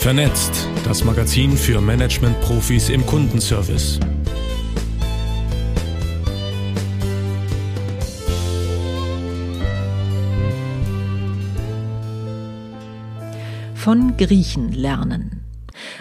Vernetzt, 0.00 0.66
das 0.86 1.04
Magazin 1.04 1.58
für 1.58 1.78
Management-Profis 1.78 2.88
im 2.88 3.04
Kundenservice. 3.04 4.00
Von 13.74 14.16
Griechen 14.16 14.72
lernen. 14.72 15.42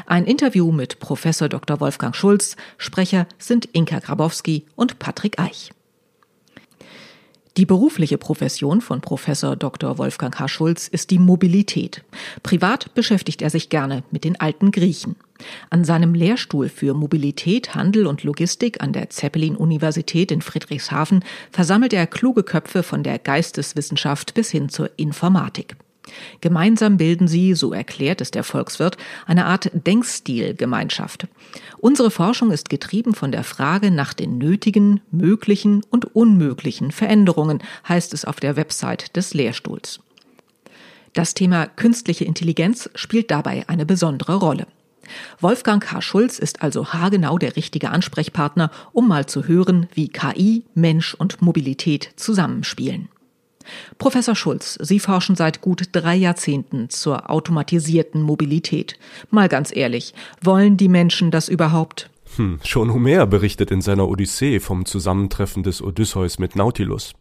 Ein 0.06 0.24
Interview 0.24 0.72
mit 0.72 1.00
Professor 1.00 1.50
Dr. 1.50 1.82
Wolfgang 1.82 2.16
Schulz. 2.16 2.56
Sprecher 2.78 3.28
sind 3.38 3.66
Inka 3.74 4.00
Grabowski 4.00 4.66
und 4.78 5.00
Patrick 5.00 5.40
Eich. 5.40 5.72
Die 7.58 7.66
berufliche 7.66 8.18
Profession 8.18 8.80
von 8.80 9.02
Professor 9.02 9.56
Dr. 9.56 9.98
Wolfgang 9.98 10.40
H. 10.40 10.48
Schulz 10.48 10.88
ist 10.88 11.12
die 11.12 11.20
Mobilität. 11.20 12.04
Privat 12.44 12.94
beschäftigt 12.94 13.42
er 13.42 13.50
sich 13.50 13.70
gerne 13.70 14.04
mit 14.12 14.24
den 14.24 14.40
alten 14.40 14.72
Griechen. 14.72 15.16
An 15.70 15.84
seinem 15.84 16.14
Lehrstuhl 16.14 16.70
für 16.70 16.94
Mobilität, 16.94 17.76
Handel 17.76 18.08
und 18.08 18.24
Logistik 18.24 18.82
an 18.82 18.94
der 18.94 19.10
Zeppelin-Universität 19.10 20.32
in 20.32 20.42
Friedrichshafen 20.42 21.24
versammelt 21.52 21.94
er 21.94 22.08
kluge 22.08 22.44
Köpfe 22.44 22.84
von 22.84 23.04
der 23.04 23.20
Geisteswissenschaft 23.20 24.34
bis 24.34 24.52
hin 24.52 24.70
zur 24.70 24.92
Informatik. 24.98 25.76
Gemeinsam 26.42 26.98
bilden 26.98 27.28
sie, 27.28 27.54
so 27.54 27.74
erklärt 27.74 28.22
es 28.22 28.32
der 28.32 28.44
Volkswirt, 28.44 28.98
eine 29.26 29.46
Art 29.46 29.72
Denkstilgemeinschaft. 29.74 31.28
Unsere 31.78 32.12
Forschung 32.12 32.52
ist 32.52 32.70
getrieben 32.70 33.14
von 33.14 33.32
der 33.32 33.44
Frage 33.44 33.92
nach 33.92 34.14
den 34.14 34.38
nötigen, 34.38 35.02
möglichen 35.12 35.84
und 35.90 36.16
unmöglichen 36.16 36.92
Veränderungen, 36.92 37.60
heißt 37.88 38.14
es 38.14 38.26
auf 38.26 38.40
der 38.40 38.56
Website 38.56 39.16
des 39.16 39.34
Lehrstuhls. 39.34 40.00
Das 41.14 41.34
Thema 41.34 41.66
künstliche 41.66 42.26
Intelligenz 42.26 42.90
spielt 42.96 43.32
dabei 43.32 43.64
eine 43.68 43.86
besondere 43.86 44.36
Rolle. 44.36 44.68
Wolfgang 45.40 45.92
H. 45.92 46.02
Schulz 46.02 46.38
ist 46.40 46.62
also 46.62 46.94
haargenau 46.94 47.38
der 47.38 47.56
richtige 47.56 47.90
Ansprechpartner, 47.90 48.72
um 48.92 49.08
mal 49.08 49.26
zu 49.26 49.48
hören, 49.48 49.88
wie 49.94 50.10
KI, 50.10 50.64
Mensch 50.76 51.16
und 51.16 51.42
Mobilität 51.42 52.12
zusammenspielen. 52.16 53.10
Professor 53.98 54.36
Schulz, 54.36 54.78
Sie 54.82 55.00
forschen 55.00 55.36
seit 55.36 55.62
gut 55.62 55.90
drei 55.92 56.16
Jahrzehnten 56.16 56.90
zur 56.90 57.30
automatisierten 57.30 58.22
Mobilität. 58.22 58.98
Mal 59.30 59.50
ganz 59.50 59.76
ehrlich, 59.76 60.14
wollen 60.42 60.78
die 60.78 60.90
Menschen 60.90 61.32
das 61.32 61.50
überhaupt? 61.50 62.10
Hm, 62.36 62.60
schon 62.64 62.94
Homer 62.94 63.26
berichtet 63.26 63.72
in 63.72 63.82
seiner 63.82 64.08
Odyssee 64.08 64.60
vom 64.60 64.86
Zusammentreffen 64.86 65.64
des 65.64 65.82
Odysseus 65.82 66.40
mit 66.40 66.56
Nautilus. 66.56 67.14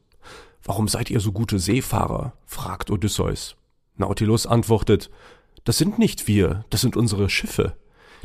Warum 0.65 0.89
seid 0.89 1.11
ihr 1.11 1.21
so 1.21 1.33
gute 1.33 1.59
Seefahrer? 1.59 2.35
fragt 2.45 2.91
Odysseus. 2.91 3.57
Nautilus 3.97 4.47
antwortet, 4.47 5.11
das 5.65 5.79
sind 5.79 5.99
nicht 5.99 6.29
wir, 6.29 6.65
das 6.71 6.81
sind 6.81 6.97
unsere 6.97 7.29
Schiffe. 7.31 7.75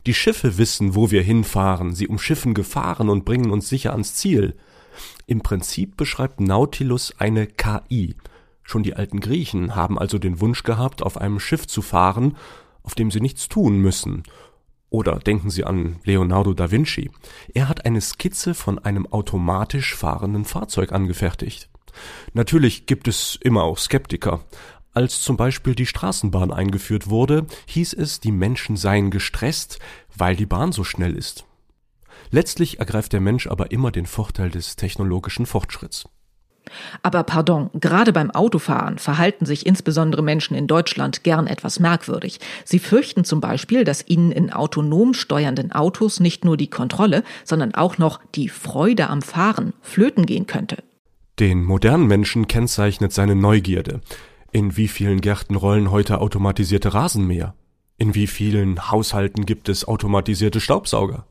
Die 0.05 0.13
Schiffe 0.13 0.57
wissen, 0.57 0.95
wo 0.95 1.11
wir 1.11 1.21
hinfahren, 1.21 1.95
sie 1.95 2.07
umschiffen 2.07 2.53
Gefahren 2.53 3.09
und 3.09 3.25
bringen 3.25 3.51
uns 3.51 3.69
sicher 3.69 3.91
ans 3.91 4.15
Ziel. 4.15 4.55
Im 5.25 5.41
Prinzip 5.41 5.97
beschreibt 5.97 6.39
Nautilus 6.39 7.13
eine 7.17 7.47
KI. 7.47 8.15
Schon 8.63 8.83
die 8.83 8.95
alten 8.95 9.19
Griechen 9.19 9.75
haben 9.75 9.99
also 9.99 10.17
den 10.17 10.39
Wunsch 10.39 10.63
gehabt, 10.63 11.03
auf 11.03 11.17
einem 11.17 11.39
Schiff 11.39 11.67
zu 11.67 11.81
fahren, 11.81 12.37
auf 12.81 12.95
dem 12.95 13.11
sie 13.11 13.21
nichts 13.21 13.49
tun 13.49 13.77
müssen. 13.77 14.23
Oder 14.89 15.17
denken 15.17 15.49
Sie 15.49 15.63
an 15.63 15.97
Leonardo 16.03 16.53
da 16.53 16.69
Vinci. 16.69 17.09
Er 17.53 17.67
hat 17.67 17.85
eine 17.85 17.99
Skizze 17.99 18.53
von 18.53 18.77
einem 18.77 19.07
automatisch 19.07 19.95
fahrenden 19.95 20.45
Fahrzeug 20.45 20.91
angefertigt. 20.91 21.67
Natürlich 22.33 22.85
gibt 22.85 23.07
es 23.07 23.37
immer 23.41 23.63
auch 23.63 23.79
Skeptiker. 23.79 24.41
Als 24.93 25.21
zum 25.21 25.35
Beispiel 25.35 25.73
die 25.73 25.87
Straßenbahn 25.87 26.51
eingeführt 26.51 27.09
wurde, 27.09 27.47
hieß 27.65 27.93
es, 27.93 28.19
die 28.19 28.31
Menschen 28.31 28.77
seien 28.77 29.09
gestresst, 29.09 29.79
weil 30.15 30.35
die 30.35 30.45
Bahn 30.45 30.71
so 30.71 30.83
schnell 30.83 31.15
ist. 31.15 31.45
Letztlich 32.31 32.79
ergreift 32.79 33.13
der 33.13 33.21
Mensch 33.21 33.47
aber 33.47 33.71
immer 33.71 33.91
den 33.91 34.05
Vorteil 34.05 34.49
des 34.49 34.75
technologischen 34.75 35.45
Fortschritts. 35.45 36.05
Aber 37.01 37.23
pardon, 37.23 37.69
gerade 37.73 38.13
beim 38.13 38.31
Autofahren 38.31 38.97
verhalten 38.97 39.45
sich 39.45 39.65
insbesondere 39.65 40.23
Menschen 40.23 40.55
in 40.55 40.67
Deutschland 40.67 41.23
gern 41.23 41.47
etwas 41.47 41.79
merkwürdig. 41.79 42.39
Sie 42.63 42.79
fürchten 42.79 43.25
zum 43.25 43.41
Beispiel, 43.41 43.83
dass 43.83 44.07
ihnen 44.07 44.31
in 44.31 44.51
autonom 44.51 45.13
steuernden 45.13 45.71
Autos 45.71 46.19
nicht 46.19 46.45
nur 46.45 46.57
die 46.57 46.69
Kontrolle, 46.69 47.23
sondern 47.43 47.75
auch 47.75 47.97
noch 47.97 48.19
die 48.35 48.49
Freude 48.49 49.09
am 49.09 49.21
Fahren 49.21 49.73
flöten 49.81 50.25
gehen 50.25 50.47
könnte. 50.47 50.77
Den 51.39 51.63
modernen 51.63 52.07
Menschen 52.07 52.47
kennzeichnet 52.47 53.11
seine 53.11 53.35
Neugierde. 53.35 54.01
In 54.51 54.77
wie 54.77 54.87
vielen 54.87 55.19
Gärten 55.19 55.55
rollen 55.55 55.91
heute 55.91 56.21
automatisierte 56.21 56.93
Rasenmäher? 56.93 57.55
In 57.97 58.15
wie 58.15 58.27
vielen 58.27 58.91
Haushalten 58.91 59.45
gibt 59.45 59.67
es 59.67 59.87
automatisierte 59.87 60.59
Staubsauger? 60.59 61.25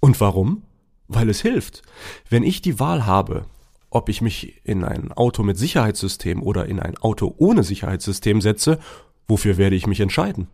Und 0.00 0.20
warum? 0.20 0.62
Weil 1.08 1.28
es 1.28 1.40
hilft. 1.40 1.82
Wenn 2.28 2.42
ich 2.42 2.62
die 2.62 2.78
Wahl 2.78 3.06
habe, 3.06 3.46
ob 3.90 4.08
ich 4.08 4.20
mich 4.20 4.60
in 4.64 4.84
ein 4.84 5.12
Auto 5.12 5.42
mit 5.42 5.56
Sicherheitssystem 5.56 6.42
oder 6.42 6.66
in 6.66 6.78
ein 6.80 6.98
Auto 6.98 7.34
ohne 7.38 7.62
Sicherheitssystem 7.62 8.40
setze, 8.40 8.78
wofür 9.26 9.56
werde 9.56 9.76
ich 9.76 9.86
mich 9.86 10.00
entscheiden? 10.00 10.48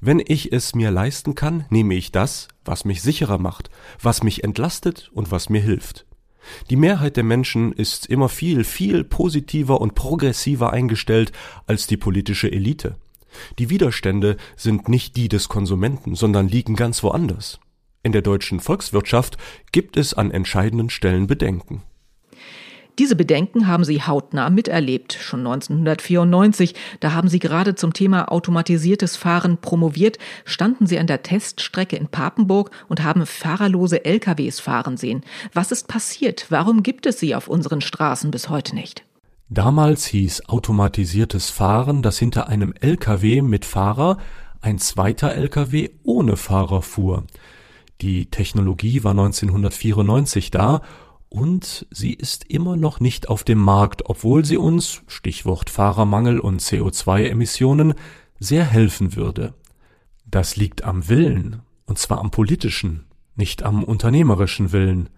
Wenn 0.00 0.22
ich 0.24 0.52
es 0.52 0.74
mir 0.74 0.90
leisten 0.90 1.34
kann, 1.34 1.66
nehme 1.70 1.94
ich 1.94 2.12
das, 2.12 2.48
was 2.64 2.84
mich 2.84 3.02
sicherer 3.02 3.38
macht, 3.38 3.70
was 4.00 4.22
mich 4.22 4.44
entlastet 4.44 5.10
und 5.12 5.30
was 5.30 5.48
mir 5.48 5.60
hilft. 5.60 6.06
Die 6.70 6.76
Mehrheit 6.76 7.16
der 7.16 7.24
Menschen 7.24 7.72
ist 7.72 8.06
immer 8.06 8.28
viel, 8.28 8.62
viel 8.62 9.02
positiver 9.02 9.80
und 9.80 9.94
progressiver 9.94 10.72
eingestellt 10.72 11.32
als 11.66 11.86
die 11.86 11.96
politische 11.96 12.50
Elite. 12.50 12.96
Die 13.58 13.68
Widerstände 13.68 14.36
sind 14.56 14.88
nicht 14.88 15.16
die 15.16 15.28
des 15.28 15.48
Konsumenten, 15.48 16.14
sondern 16.14 16.48
liegen 16.48 16.76
ganz 16.76 17.02
woanders. 17.02 17.58
In 18.06 18.12
der 18.12 18.22
deutschen 18.22 18.60
Volkswirtschaft 18.60 19.36
gibt 19.72 19.96
es 19.96 20.14
an 20.14 20.30
entscheidenden 20.30 20.90
Stellen 20.90 21.26
Bedenken. 21.26 21.82
Diese 23.00 23.16
Bedenken 23.16 23.66
haben 23.66 23.82
Sie 23.82 24.00
hautnah 24.00 24.48
miterlebt, 24.48 25.14
schon 25.14 25.40
1994. 25.40 26.76
Da 27.00 27.14
haben 27.14 27.26
Sie 27.26 27.40
gerade 27.40 27.74
zum 27.74 27.94
Thema 27.94 28.30
automatisiertes 28.30 29.16
Fahren 29.16 29.58
promoviert, 29.60 30.18
standen 30.44 30.86
Sie 30.86 31.00
an 31.00 31.08
der 31.08 31.24
Teststrecke 31.24 31.96
in 31.96 32.06
Papenburg 32.06 32.70
und 32.88 33.02
haben 33.02 33.26
fahrerlose 33.26 34.04
LKWs 34.04 34.60
fahren 34.60 34.96
sehen. 34.96 35.24
Was 35.52 35.72
ist 35.72 35.88
passiert? 35.88 36.46
Warum 36.48 36.84
gibt 36.84 37.06
es 37.06 37.18
sie 37.18 37.34
auf 37.34 37.48
unseren 37.48 37.80
Straßen 37.80 38.30
bis 38.30 38.48
heute 38.48 38.76
nicht? 38.76 39.04
Damals 39.48 40.06
hieß 40.06 40.48
automatisiertes 40.48 41.50
Fahren, 41.50 42.02
dass 42.02 42.20
hinter 42.20 42.46
einem 42.46 42.72
LKW 42.80 43.42
mit 43.42 43.64
Fahrer 43.64 44.18
ein 44.60 44.78
zweiter 44.78 45.34
LKW 45.34 45.90
ohne 46.04 46.36
Fahrer 46.36 46.82
fuhr. 46.82 47.24
Die 48.00 48.26
Technologie 48.26 49.04
war 49.04 49.12
1994 49.12 50.50
da 50.50 50.82
und 51.28 51.86
sie 51.90 52.12
ist 52.12 52.44
immer 52.44 52.76
noch 52.76 53.00
nicht 53.00 53.28
auf 53.28 53.42
dem 53.42 53.58
Markt, 53.58 54.08
obwohl 54.08 54.44
sie 54.44 54.56
uns, 54.56 55.02
Stichwort 55.06 55.70
Fahrermangel 55.70 56.38
und 56.38 56.60
CO2-Emissionen, 56.60 57.94
sehr 58.38 58.64
helfen 58.64 59.16
würde. 59.16 59.54
Das 60.26 60.56
liegt 60.56 60.84
am 60.84 61.08
Willen, 61.08 61.62
und 61.86 61.98
zwar 61.98 62.20
am 62.20 62.30
politischen, 62.30 63.06
nicht 63.34 63.62
am 63.62 63.82
unternehmerischen 63.82 64.72
Willen. 64.72 65.08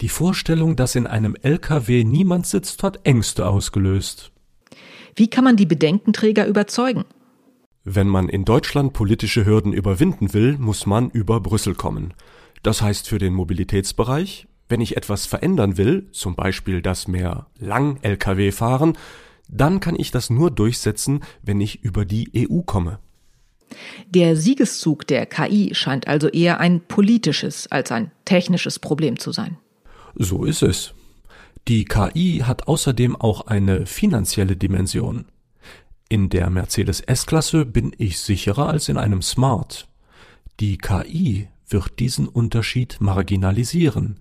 Die 0.00 0.08
Vorstellung, 0.08 0.74
dass 0.76 0.94
in 0.94 1.06
einem 1.06 1.36
LKW 1.36 2.04
niemand 2.04 2.46
sitzt, 2.46 2.82
hat 2.82 3.00
Ängste 3.04 3.46
ausgelöst. 3.46 4.32
Wie 5.14 5.28
kann 5.28 5.44
man 5.44 5.56
die 5.56 5.66
Bedenkenträger 5.66 6.46
überzeugen? 6.46 7.04
Wenn 7.84 8.06
man 8.06 8.28
in 8.28 8.44
Deutschland 8.44 8.92
politische 8.92 9.44
Hürden 9.44 9.72
überwinden 9.72 10.32
will, 10.32 10.56
muss 10.58 10.86
man 10.86 11.10
über 11.10 11.40
Brüssel 11.40 11.74
kommen. 11.74 12.14
Das 12.62 12.80
heißt 12.80 13.08
für 13.08 13.18
den 13.18 13.34
Mobilitätsbereich, 13.34 14.46
wenn 14.68 14.80
ich 14.80 14.96
etwas 14.96 15.26
verändern 15.26 15.76
will, 15.76 16.06
zum 16.12 16.36
Beispiel 16.36 16.80
das 16.80 17.08
mehr 17.08 17.46
Lang-Lkw 17.58 18.52
fahren, 18.52 18.96
dann 19.48 19.80
kann 19.80 19.96
ich 19.98 20.12
das 20.12 20.30
nur 20.30 20.50
durchsetzen, 20.50 21.24
wenn 21.42 21.60
ich 21.60 21.82
über 21.82 22.04
die 22.04 22.48
EU 22.48 22.60
komme. 22.60 23.00
Der 24.08 24.36
Siegeszug 24.36 25.06
der 25.06 25.26
KI 25.26 25.74
scheint 25.74 26.06
also 26.06 26.28
eher 26.28 26.60
ein 26.60 26.80
politisches 26.80 27.66
als 27.70 27.90
ein 27.90 28.12
technisches 28.24 28.78
Problem 28.78 29.18
zu 29.18 29.32
sein. 29.32 29.58
So 30.14 30.44
ist 30.44 30.62
es. 30.62 30.94
Die 31.68 31.84
KI 31.84 32.42
hat 32.44 32.68
außerdem 32.68 33.16
auch 33.16 33.46
eine 33.46 33.86
finanzielle 33.86 34.56
Dimension. 34.56 35.26
In 36.12 36.28
der 36.28 36.50
Mercedes 36.50 37.00
S-Klasse 37.00 37.64
bin 37.64 37.94
ich 37.96 38.20
sicherer 38.20 38.68
als 38.68 38.90
in 38.90 38.98
einem 38.98 39.22
Smart. 39.22 39.88
Die 40.60 40.76
KI 40.76 41.48
wird 41.66 42.00
diesen 42.00 42.28
Unterschied 42.28 42.98
marginalisieren. 43.00 44.20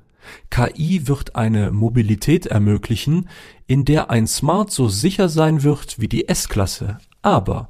KI 0.49 1.09
wird 1.09 1.35
eine 1.35 1.69
Mobilität 1.71 2.45
ermöglichen, 2.45 3.27
in 3.67 3.83
der 3.83 4.09
ein 4.09 4.25
Smart 4.25 4.71
so 4.71 4.88
sicher 4.88 5.27
sein 5.27 5.63
wird 5.63 5.99
wie 5.99 6.07
die 6.07 6.29
S-Klasse. 6.29 6.97
Aber 7.23 7.67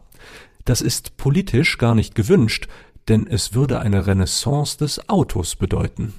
das 0.66 0.82
ist 0.82 1.18
politisch 1.18 1.80
gar 1.80 1.96
nicht 1.96 2.14
gewünscht, 2.14 2.68
denn 3.08 3.26
es 3.26 3.56
würde 3.56 3.80
eine 3.80 4.06
Renaissance 4.06 4.78
des 4.78 5.10
Autos 5.10 5.56
bedeuten. 5.56 6.14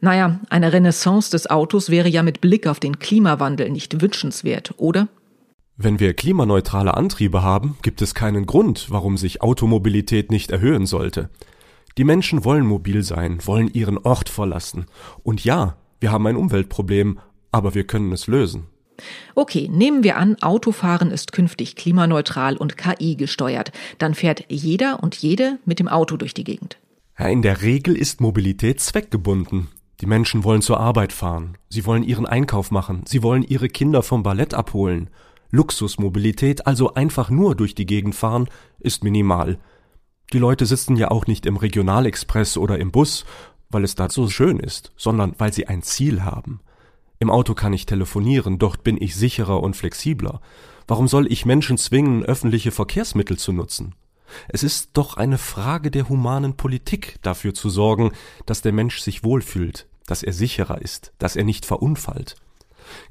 Naja, 0.00 0.40
eine 0.50 0.72
Renaissance 0.72 1.30
des 1.30 1.48
Autos 1.48 1.90
wäre 1.90 2.08
ja 2.08 2.24
mit 2.24 2.40
Blick 2.40 2.66
auf 2.66 2.80
den 2.80 2.98
Klimawandel 2.98 3.70
nicht 3.70 4.00
wünschenswert, 4.00 4.74
oder? 4.78 5.06
Wenn 5.84 5.98
wir 5.98 6.14
klimaneutrale 6.14 6.94
Antriebe 6.96 7.42
haben, 7.42 7.76
gibt 7.82 8.02
es 8.02 8.14
keinen 8.14 8.46
Grund, 8.46 8.86
warum 8.90 9.16
sich 9.16 9.42
Automobilität 9.42 10.30
nicht 10.30 10.52
erhöhen 10.52 10.86
sollte. 10.86 11.28
Die 11.98 12.04
Menschen 12.04 12.44
wollen 12.44 12.64
mobil 12.64 13.02
sein, 13.02 13.40
wollen 13.46 13.66
ihren 13.66 13.98
Ort 13.98 14.28
verlassen. 14.28 14.86
Und 15.24 15.44
ja, 15.44 15.76
wir 15.98 16.12
haben 16.12 16.24
ein 16.28 16.36
Umweltproblem, 16.36 17.18
aber 17.50 17.74
wir 17.74 17.84
können 17.84 18.12
es 18.12 18.28
lösen. 18.28 18.68
Okay, 19.34 19.68
nehmen 19.72 20.04
wir 20.04 20.18
an, 20.18 20.36
Autofahren 20.40 21.10
ist 21.10 21.32
künftig 21.32 21.74
klimaneutral 21.74 22.56
und 22.56 22.76
KI 22.76 23.16
gesteuert. 23.16 23.72
Dann 23.98 24.14
fährt 24.14 24.44
jeder 24.48 25.02
und 25.02 25.16
jede 25.16 25.58
mit 25.64 25.80
dem 25.80 25.88
Auto 25.88 26.16
durch 26.16 26.32
die 26.32 26.44
Gegend. 26.44 26.78
Ja, 27.18 27.26
in 27.26 27.42
der 27.42 27.60
Regel 27.60 27.96
ist 27.96 28.20
Mobilität 28.20 28.78
zweckgebunden. 28.78 29.66
Die 30.00 30.06
Menschen 30.06 30.44
wollen 30.44 30.62
zur 30.62 30.78
Arbeit 30.78 31.12
fahren, 31.12 31.58
sie 31.68 31.84
wollen 31.86 32.04
ihren 32.04 32.26
Einkauf 32.26 32.70
machen, 32.70 33.02
sie 33.04 33.24
wollen 33.24 33.42
ihre 33.42 33.68
Kinder 33.68 34.04
vom 34.04 34.22
Ballett 34.22 34.54
abholen. 34.54 35.10
Luxusmobilität, 35.52 36.66
also 36.66 36.94
einfach 36.94 37.30
nur 37.30 37.54
durch 37.54 37.74
die 37.74 37.86
Gegend 37.86 38.14
fahren, 38.14 38.48
ist 38.80 39.04
minimal. 39.04 39.58
Die 40.32 40.38
Leute 40.38 40.66
sitzen 40.66 40.96
ja 40.96 41.10
auch 41.10 41.26
nicht 41.26 41.44
im 41.46 41.56
Regionalexpress 41.56 42.56
oder 42.56 42.78
im 42.78 42.90
Bus, 42.90 43.26
weil 43.70 43.84
es 43.84 43.94
da 43.94 44.08
so 44.08 44.28
schön 44.28 44.58
ist, 44.58 44.92
sondern 44.96 45.34
weil 45.38 45.52
sie 45.52 45.68
ein 45.68 45.82
Ziel 45.82 46.24
haben. 46.24 46.60
Im 47.18 47.30
Auto 47.30 47.54
kann 47.54 47.72
ich 47.72 47.86
telefonieren, 47.86 48.58
dort 48.58 48.82
bin 48.82 49.00
ich 49.00 49.14
sicherer 49.14 49.62
und 49.62 49.76
flexibler. 49.76 50.40
Warum 50.88 51.06
soll 51.06 51.30
ich 51.30 51.46
Menschen 51.46 51.78
zwingen, 51.78 52.24
öffentliche 52.24 52.72
Verkehrsmittel 52.72 53.38
zu 53.38 53.52
nutzen? 53.52 53.94
Es 54.48 54.62
ist 54.62 54.90
doch 54.94 55.18
eine 55.18 55.38
Frage 55.38 55.90
der 55.90 56.08
humanen 56.08 56.56
Politik, 56.56 57.16
dafür 57.22 57.52
zu 57.52 57.68
sorgen, 57.68 58.12
dass 58.46 58.62
der 58.62 58.72
Mensch 58.72 59.00
sich 59.00 59.22
wohlfühlt, 59.22 59.86
dass 60.06 60.22
er 60.22 60.32
sicherer 60.32 60.80
ist, 60.80 61.12
dass 61.18 61.36
er 61.36 61.44
nicht 61.44 61.66
verunfallt. 61.66 62.36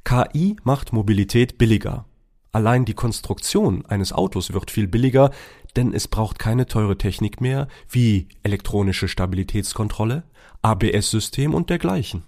KI 0.03 0.57
macht 0.63 0.91
Mobilität 0.91 1.57
billiger. 1.57 2.05
Allein 2.53 2.83
die 2.83 2.93
Konstruktion 2.93 3.85
eines 3.85 4.11
Autos 4.11 4.51
wird 4.51 4.71
viel 4.71 4.87
billiger, 4.87 5.31
denn 5.77 5.93
es 5.93 6.07
braucht 6.07 6.37
keine 6.37 6.65
teure 6.65 6.97
Technik 6.97 7.39
mehr 7.39 7.67
wie 7.89 8.27
elektronische 8.43 9.07
Stabilitätskontrolle, 9.07 10.23
ABS-System 10.61 11.53
und 11.53 11.69
dergleichen. 11.69 12.23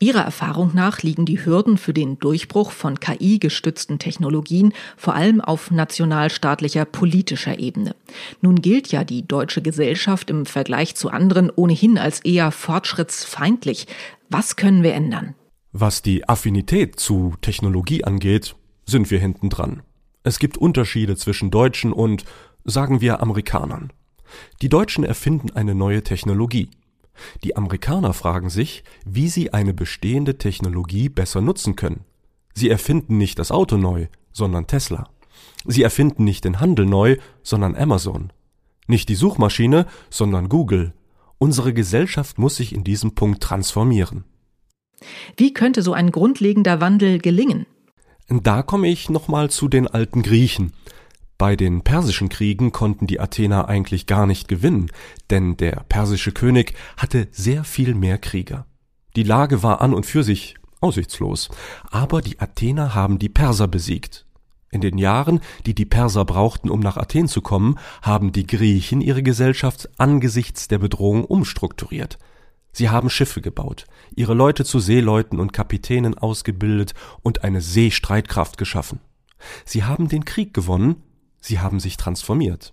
Ihrer 0.00 0.22
Erfahrung 0.22 0.72
nach 0.74 1.02
liegen 1.02 1.26
die 1.26 1.44
Hürden 1.44 1.78
für 1.78 1.94
den 1.94 2.18
Durchbruch 2.18 2.72
von 2.72 2.98
KI-gestützten 2.98 4.00
Technologien 4.00 4.72
vor 4.96 5.14
allem 5.14 5.40
auf 5.40 5.70
nationalstaatlicher 5.70 6.84
politischer 6.84 7.60
Ebene. 7.60 7.94
Nun 8.40 8.56
gilt 8.56 8.90
ja 8.90 9.04
die 9.04 9.24
deutsche 9.24 9.62
Gesellschaft 9.62 10.28
im 10.30 10.44
Vergleich 10.44 10.96
zu 10.96 11.10
anderen 11.10 11.52
ohnehin 11.54 11.98
als 11.98 12.18
eher 12.18 12.50
fortschrittsfeindlich. 12.50 13.86
Was 14.28 14.56
können 14.56 14.82
wir 14.82 14.94
ändern? 14.94 15.36
Was 15.70 16.02
die 16.02 16.28
Affinität 16.28 16.98
zu 16.98 17.34
Technologie 17.40 18.02
angeht, 18.02 18.56
sind 18.84 19.10
wir 19.10 19.18
hinten 19.18 19.48
dran. 19.48 19.82
Es 20.22 20.38
gibt 20.38 20.56
Unterschiede 20.56 21.16
zwischen 21.16 21.50
Deutschen 21.50 21.92
und, 21.92 22.24
sagen 22.64 23.00
wir, 23.00 23.20
Amerikanern. 23.20 23.92
Die 24.62 24.68
Deutschen 24.68 25.04
erfinden 25.04 25.50
eine 25.50 25.74
neue 25.74 26.02
Technologie. 26.02 26.70
Die 27.44 27.56
Amerikaner 27.56 28.12
fragen 28.12 28.50
sich, 28.50 28.84
wie 29.04 29.28
sie 29.28 29.52
eine 29.52 29.74
bestehende 29.74 30.38
Technologie 30.38 31.08
besser 31.08 31.40
nutzen 31.40 31.76
können. 31.76 32.04
Sie 32.54 32.70
erfinden 32.70 33.18
nicht 33.18 33.38
das 33.38 33.50
Auto 33.50 33.76
neu, 33.76 34.06
sondern 34.32 34.66
Tesla. 34.66 35.08
Sie 35.64 35.82
erfinden 35.82 36.24
nicht 36.24 36.44
den 36.44 36.60
Handel 36.60 36.86
neu, 36.86 37.16
sondern 37.42 37.76
Amazon. 37.76 38.32
Nicht 38.86 39.08
die 39.08 39.14
Suchmaschine, 39.14 39.86
sondern 40.10 40.48
Google. 40.48 40.92
Unsere 41.38 41.72
Gesellschaft 41.72 42.38
muss 42.38 42.56
sich 42.56 42.74
in 42.74 42.84
diesem 42.84 43.14
Punkt 43.14 43.42
transformieren. 43.42 44.24
Wie 45.36 45.52
könnte 45.52 45.82
so 45.82 45.92
ein 45.92 46.12
grundlegender 46.12 46.80
Wandel 46.80 47.18
gelingen? 47.18 47.66
Da 48.28 48.62
komme 48.62 48.88
ich 48.88 49.10
nochmal 49.10 49.50
zu 49.50 49.68
den 49.68 49.86
alten 49.86 50.22
Griechen. 50.22 50.72
Bei 51.38 51.56
den 51.56 51.82
persischen 51.82 52.28
Kriegen 52.28 52.70
konnten 52.70 53.06
die 53.06 53.18
Athener 53.18 53.68
eigentlich 53.68 54.06
gar 54.06 54.26
nicht 54.26 54.46
gewinnen, 54.48 54.90
denn 55.30 55.56
der 55.56 55.84
persische 55.88 56.32
König 56.32 56.74
hatte 56.96 57.28
sehr 57.32 57.64
viel 57.64 57.94
mehr 57.94 58.18
Krieger. 58.18 58.66
Die 59.16 59.24
Lage 59.24 59.62
war 59.62 59.80
an 59.80 59.92
und 59.92 60.06
für 60.06 60.22
sich 60.22 60.54
aussichtslos, 60.80 61.48
aber 61.90 62.22
die 62.22 62.38
Athener 62.40 62.94
haben 62.94 63.18
die 63.18 63.28
Perser 63.28 63.68
besiegt. 63.68 64.24
In 64.70 64.80
den 64.80 64.96
Jahren, 64.96 65.40
die 65.66 65.74
die 65.74 65.84
Perser 65.84 66.24
brauchten, 66.24 66.70
um 66.70 66.80
nach 66.80 66.96
Athen 66.96 67.28
zu 67.28 67.42
kommen, 67.42 67.78
haben 68.00 68.32
die 68.32 68.46
Griechen 68.46 69.00
ihre 69.00 69.22
Gesellschaft 69.22 69.90
angesichts 69.98 70.68
der 70.68 70.78
Bedrohung 70.78 71.24
umstrukturiert. 71.24 72.18
Sie 72.72 72.88
haben 72.88 73.10
Schiffe 73.10 73.40
gebaut, 73.40 73.84
ihre 74.16 74.34
Leute 74.34 74.64
zu 74.64 74.80
Seeleuten 74.80 75.38
und 75.38 75.52
Kapitänen 75.52 76.16
ausgebildet 76.16 76.94
und 77.22 77.44
eine 77.44 77.60
Seestreitkraft 77.60 78.56
geschaffen. 78.56 79.00
Sie 79.64 79.84
haben 79.84 80.08
den 80.08 80.24
Krieg 80.24 80.54
gewonnen, 80.54 81.02
sie 81.40 81.60
haben 81.60 81.80
sich 81.80 81.96
transformiert. 81.96 82.72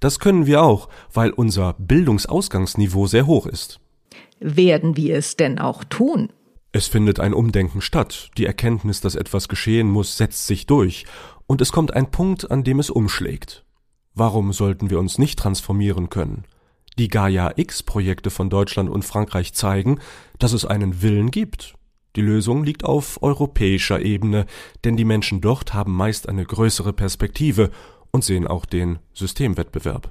Das 0.00 0.18
können 0.18 0.46
wir 0.46 0.62
auch, 0.62 0.88
weil 1.12 1.30
unser 1.30 1.74
Bildungsausgangsniveau 1.74 3.06
sehr 3.06 3.26
hoch 3.26 3.46
ist. 3.46 3.80
Werden 4.40 4.96
wir 4.96 5.16
es 5.16 5.36
denn 5.36 5.58
auch 5.58 5.84
tun? 5.84 6.30
Es 6.72 6.86
findet 6.86 7.18
ein 7.18 7.34
Umdenken 7.34 7.80
statt, 7.80 8.30
die 8.36 8.46
Erkenntnis, 8.46 9.00
dass 9.00 9.14
etwas 9.14 9.48
geschehen 9.48 9.90
muss, 9.90 10.16
setzt 10.16 10.46
sich 10.46 10.66
durch, 10.66 11.04
und 11.46 11.60
es 11.60 11.72
kommt 11.72 11.94
ein 11.94 12.10
Punkt, 12.10 12.50
an 12.50 12.62
dem 12.62 12.78
es 12.78 12.90
umschlägt. 12.90 13.64
Warum 14.14 14.52
sollten 14.52 14.90
wir 14.90 14.98
uns 15.00 15.18
nicht 15.18 15.38
transformieren 15.38 16.10
können? 16.10 16.44
Die 16.98 17.08
Gaia-X-Projekte 17.08 18.30
von 18.30 18.50
Deutschland 18.50 18.90
und 18.90 19.04
Frankreich 19.04 19.52
zeigen, 19.54 20.00
dass 20.38 20.52
es 20.52 20.64
einen 20.64 21.02
Willen 21.02 21.30
gibt. 21.30 21.74
Die 22.16 22.22
Lösung 22.22 22.64
liegt 22.64 22.84
auf 22.84 23.22
europäischer 23.22 24.00
Ebene, 24.00 24.46
denn 24.84 24.96
die 24.96 25.04
Menschen 25.04 25.40
dort 25.40 25.74
haben 25.74 25.94
meist 25.94 26.28
eine 26.28 26.44
größere 26.44 26.92
Perspektive 26.92 27.70
und 28.10 28.24
sehen 28.24 28.46
auch 28.46 28.66
den 28.66 28.98
Systemwettbewerb. 29.14 30.10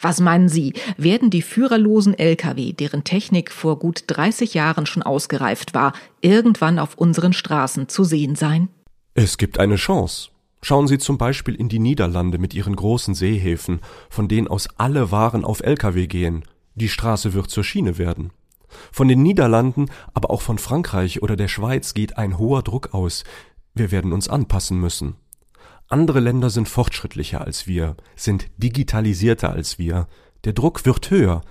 Was 0.00 0.20
meinen 0.20 0.48
Sie, 0.48 0.74
werden 0.96 1.30
die 1.30 1.42
führerlosen 1.42 2.18
Lkw, 2.18 2.72
deren 2.72 3.04
Technik 3.04 3.50
vor 3.50 3.78
gut 3.78 4.04
30 4.06 4.54
Jahren 4.54 4.86
schon 4.86 5.02
ausgereift 5.02 5.74
war, 5.74 5.94
irgendwann 6.20 6.78
auf 6.78 6.96
unseren 6.96 7.32
Straßen 7.32 7.88
zu 7.88 8.04
sehen 8.04 8.36
sein? 8.36 8.68
Es 9.14 9.38
gibt 9.38 9.58
eine 9.58 9.76
Chance. 9.76 10.30
Schauen 10.64 10.86
Sie 10.86 10.98
zum 10.98 11.18
Beispiel 11.18 11.56
in 11.56 11.68
die 11.68 11.80
Niederlande 11.80 12.38
mit 12.38 12.54
ihren 12.54 12.76
großen 12.76 13.14
Seehäfen, 13.14 13.80
von 14.08 14.28
denen 14.28 14.46
aus 14.46 14.68
alle 14.76 15.10
Waren 15.10 15.44
auf 15.44 15.60
Lkw 15.60 16.06
gehen. 16.06 16.44
Die 16.76 16.88
Straße 16.88 17.34
wird 17.34 17.50
zur 17.50 17.64
Schiene 17.64 17.98
werden. 17.98 18.30
Von 18.92 19.08
den 19.08 19.22
Niederlanden, 19.22 19.90
aber 20.14 20.30
auch 20.30 20.40
von 20.40 20.58
Frankreich 20.58 21.20
oder 21.20 21.34
der 21.34 21.48
Schweiz 21.48 21.94
geht 21.94 22.16
ein 22.16 22.38
hoher 22.38 22.62
Druck 22.62 22.94
aus. 22.94 23.24
Wir 23.74 23.90
werden 23.90 24.12
uns 24.12 24.28
anpassen 24.28 24.78
müssen. 24.78 25.16
Andere 25.88 26.20
Länder 26.20 26.48
sind 26.48 26.68
fortschrittlicher 26.68 27.42
als 27.42 27.66
wir, 27.66 27.96
sind 28.14 28.46
digitalisierter 28.56 29.50
als 29.50 29.78
wir. 29.78 30.06
Der 30.44 30.52
Druck 30.52 30.86
wird 30.86 31.10
höher. 31.10 31.42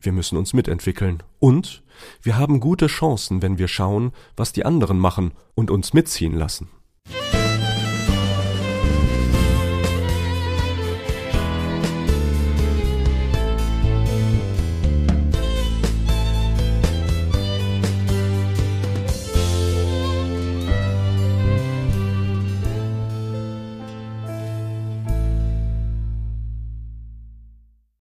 Wir 0.00 0.12
müssen 0.12 0.38
uns 0.38 0.54
mitentwickeln. 0.54 1.22
Und 1.38 1.84
wir 2.22 2.38
haben 2.38 2.60
gute 2.60 2.86
Chancen, 2.86 3.42
wenn 3.42 3.58
wir 3.58 3.68
schauen, 3.68 4.12
was 4.36 4.52
die 4.52 4.64
anderen 4.64 4.98
machen 4.98 5.32
und 5.54 5.70
uns 5.70 5.92
mitziehen 5.92 6.34
lassen. 6.34 6.70